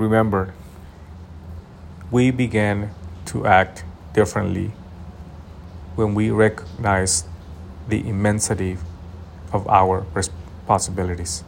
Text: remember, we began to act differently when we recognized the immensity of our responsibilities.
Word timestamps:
remember, 0.00 0.54
we 2.10 2.30
began 2.30 2.90
to 3.26 3.46
act 3.46 3.84
differently 4.14 4.72
when 5.94 6.14
we 6.14 6.30
recognized 6.30 7.26
the 7.86 8.08
immensity 8.08 8.78
of 9.52 9.68
our 9.68 10.06
responsibilities. 10.14 11.44